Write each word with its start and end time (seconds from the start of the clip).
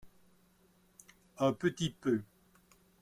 un 1.37 1.51
petit 1.53 1.91
peu. 1.91 2.23